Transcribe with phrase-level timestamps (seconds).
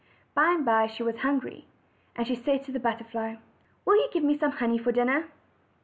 [0.33, 1.67] By and by she was hungry,
[2.15, 3.37] and she said to the butter fly:
[3.85, 5.25] "Will you give me some honey for dinner?"